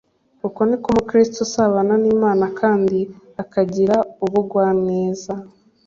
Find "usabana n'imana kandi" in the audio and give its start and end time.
1.47-2.99